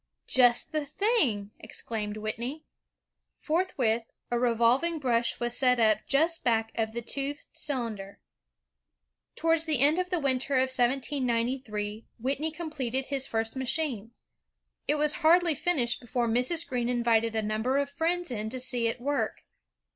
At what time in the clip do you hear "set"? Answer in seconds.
5.55-5.79